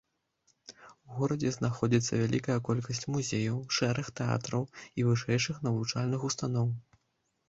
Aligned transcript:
У 1.07 1.17
горадзе 1.17 1.49
знаходзіцца 1.57 2.13
вялікая 2.21 2.55
колькасць 2.69 3.05
музеяў, 3.15 3.59
шэраг 3.77 4.09
тэатраў 4.21 4.63
і 5.03 5.05
вышэйшых 5.11 5.61
навучальных 5.69 6.25
устаноў. 6.31 6.67